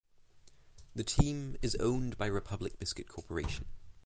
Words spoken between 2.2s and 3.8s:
Republic Biscuit Corporation.